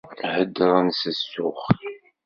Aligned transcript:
Heddren 0.35 0.87
s 0.99 1.01
zzux. 1.19 1.61